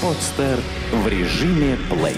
[0.00, 0.60] Подстер
[0.92, 2.14] в режиме плей.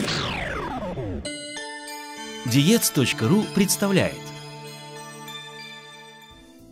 [2.45, 4.13] Диец.ру представляет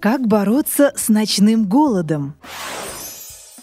[0.00, 2.34] Как бороться с ночным голодом?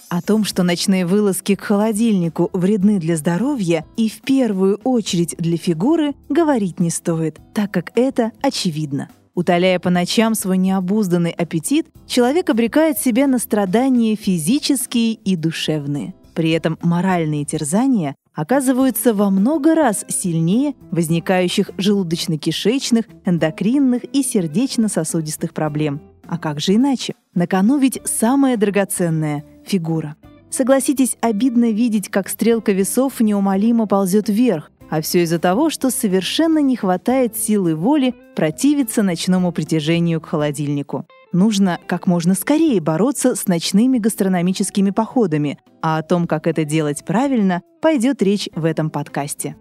[0.10, 5.58] О том, что ночные вылазки к холодильнику вредны для здоровья и в первую очередь для
[5.58, 9.10] фигуры, говорить не стоит, так как это очевидно.
[9.36, 16.16] Утоляя по ночам свой необузданный аппетит, человек обрекает себя на страдания физические и душевные.
[16.36, 26.02] При этом моральные терзания оказываются во много раз сильнее возникающих желудочно-кишечных, эндокринных и сердечно-сосудистых проблем.
[26.28, 27.16] А как же иначе?
[27.34, 30.18] На кону ведь самое драгоценное– фигура.
[30.50, 36.60] Согласитесь, обидно видеть, как стрелка весов неумолимо ползет вверх, а все из-за того, что совершенно
[36.60, 41.06] не хватает силы воли противиться ночному притяжению к холодильнику.
[41.36, 47.04] Нужно как можно скорее бороться с ночными гастрономическими походами, а о том, как это делать
[47.06, 49.58] правильно, пойдет речь в этом подкасте.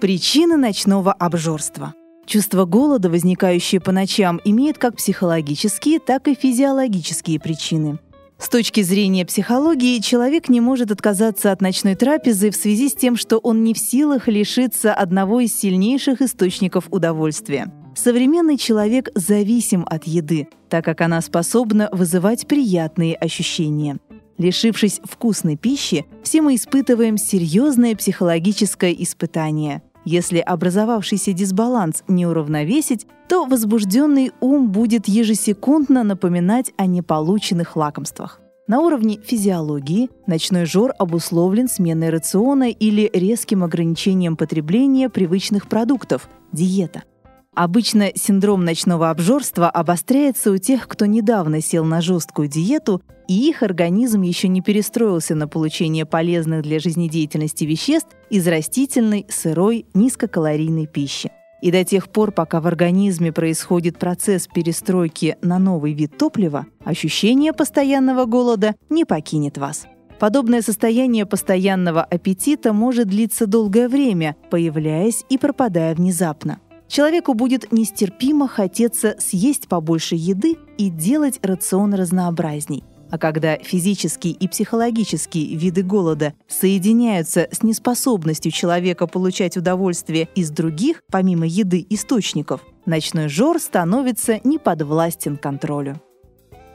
[0.00, 1.94] Причины ночного обжорства.
[2.26, 8.00] Чувство голода, возникающее по ночам, имеет как психологические, так и физиологические причины.
[8.36, 13.14] С точки зрения психологии, человек не может отказаться от ночной трапезы в связи с тем,
[13.14, 17.72] что он не в силах лишиться одного из сильнейших источников удовольствия.
[17.96, 23.98] Современный человек зависим от еды, так как она способна вызывать приятные ощущения.
[24.36, 29.82] Лишившись вкусной пищи, все мы испытываем серьезное психологическое испытание.
[30.04, 38.40] Если образовавшийся дисбаланс не уравновесить, то возбужденный ум будет ежесекундно напоминать о неполученных лакомствах.
[38.68, 47.02] На уровне физиологии ночной жор обусловлен сменой рациона или резким ограничением потребления привычных продуктов– диета–
[47.56, 53.62] Обычно синдром ночного обжорства обостряется у тех, кто недавно сел на жесткую диету, и их
[53.62, 61.32] организм еще не перестроился на получение полезных для жизнедеятельности веществ из растительной, сырой, низкокалорийной пищи.
[61.62, 67.54] И до тех пор, пока в организме происходит процесс перестройки на новый вид топлива, ощущение
[67.54, 69.86] постоянного голода не покинет вас.
[70.20, 76.60] Подобное состояние постоянного аппетита может длиться долгое время, появляясь и пропадая внезапно.
[76.88, 82.84] Человеку будет нестерпимо хотеться съесть побольше еды и делать рацион разнообразней.
[83.10, 91.02] А когда физические и психологические виды голода соединяются с неспособностью человека получать удовольствие из других,
[91.10, 96.00] помимо еды, источников, ночной жор становится неподвластен контролю.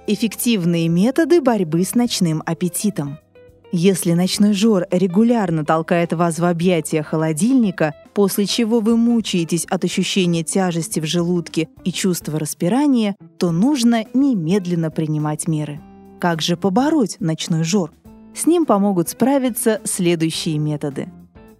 [0.07, 3.17] Эффективные методы борьбы с ночным аппетитом–
[3.71, 10.43] если ночной жор регулярно толкает вас в объятия холодильника, после чего вы мучаетесь от ощущения
[10.43, 15.79] тяжести в желудке и чувства распирания, то нужно немедленно принимать меры.
[16.19, 17.91] Как же побороть ночной жор?
[18.35, 21.09] С ним помогут справиться следующие методы.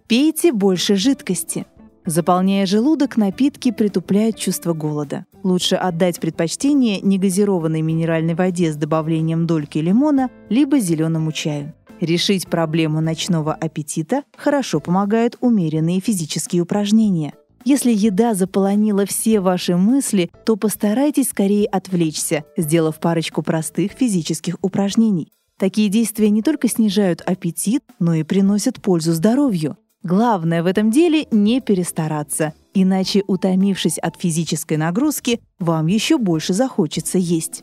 [0.06, 1.66] Пейте больше жидкости.
[2.04, 5.24] Заполняя желудок, напитки притупляют чувство голода.
[5.42, 11.72] Лучше отдать предпочтение негазированной минеральной воде с добавлением дольки лимона либо зеленому чаю.
[12.02, 17.32] Решить проблему ночного аппетита хорошо помогают умеренные физические упражнения.
[17.64, 25.30] Если еда заполонила все ваши мысли, то постарайтесь скорее отвлечься, сделав парочку простых физических упражнений.
[25.60, 29.76] Такие действия не только снижают аппетит, но и приносят пользу здоровью.
[30.02, 37.18] Главное в этом деле не перестараться, иначе, утомившись от физической нагрузки, вам еще больше захочется
[37.18, 37.62] есть.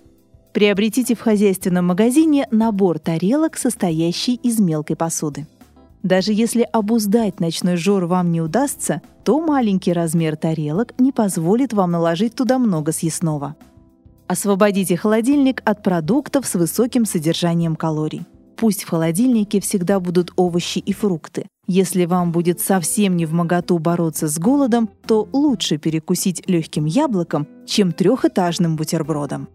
[0.54, 5.48] Приобретите в хозяйственном магазине набор тарелок, состоящий из мелкой посуды.
[6.02, 11.92] Даже если обуздать ночной жор вам не удастся, то маленький размер тарелок не позволит вам
[11.92, 13.56] наложить туда много съестного.
[14.28, 18.26] Освободите холодильник от продуктов с высоким содержанием калорий.
[18.58, 21.48] Пусть в холодильнике всегда будут овощи и фрукты.
[21.68, 27.48] Если вам будет совсем не в моготу бороться с голодом, то лучше перекусить легким яблоком,
[27.66, 29.48] чем трехэтажным бутербродом.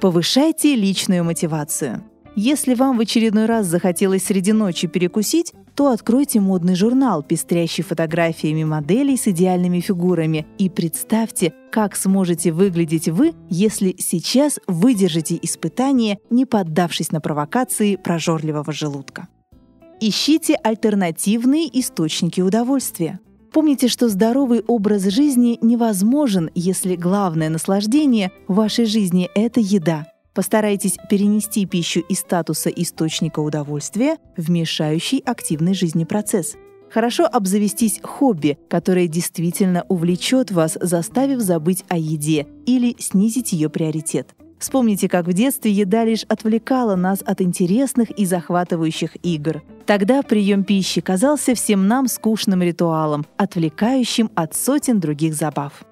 [0.00, 2.02] Повышайте личную мотивацию.
[2.34, 8.64] Если вам в очередной раз захотелось среди ночи перекусить, то откройте модный журнал, пестрящий фотографиями
[8.64, 16.46] моделей с идеальными фигурами, и представьте, как сможете выглядеть вы, если сейчас выдержите испытание, не
[16.46, 19.28] поддавшись на провокации прожорливого желудка.
[20.00, 23.20] Ищите альтернативные источники удовольствия.
[23.52, 30.06] Помните, что здоровый образ жизни невозможен, если главное наслаждение в вашей жизни— это еда.
[30.34, 36.54] Постарайтесь перенести пищу из статуса источника удовольствия в мешающий активной жизни процесс.
[36.90, 44.34] Хорошо обзавестись хобби, которое действительно увлечет вас, заставив забыть о еде или снизить ее приоритет.
[44.60, 49.62] Вспомните, как в детстве еда лишь отвлекала нас от интересных и захватывающих игр.
[49.90, 55.84] Тогда прием пищи казался всем нам скучным ритуалом, отвлекающим от сотен других забав.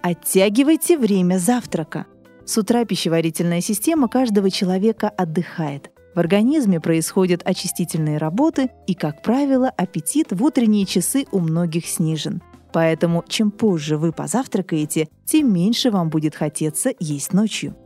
[0.00, 2.06] Оттягивайте время завтрака.
[2.46, 5.90] С утра пищеварительная система каждого человека отдыхает.
[6.14, 12.40] В организме происходят очистительные работы, и, как правило, аппетит в утренние часы у многих снижен.
[12.72, 17.76] Поэтому чем позже вы позавтракаете, тем меньше вам будет хотеться есть ночью.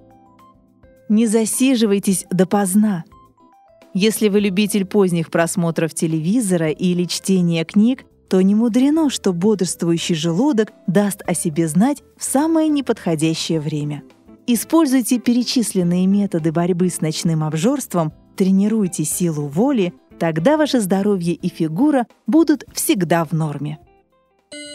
[1.08, 3.02] Не засиживайтесь допоздна.
[3.94, 10.72] Если вы любитель поздних просмотров телевизора или чтения книг, то не мудрено, что бодрствующий желудок
[10.88, 14.02] даст о себе знать в самое неподходящее время.
[14.48, 22.06] Используйте перечисленные методы борьбы с ночным обжорством, тренируйте силу воли, тогда ваше здоровье и фигура
[22.26, 23.78] будут всегда в норме.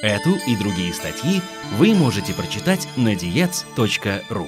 [0.01, 1.41] Эту и другие статьи
[1.77, 4.47] вы можете прочитать на diets.ru